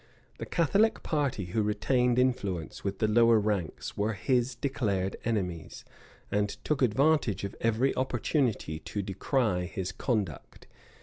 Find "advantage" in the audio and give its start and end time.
6.81-7.43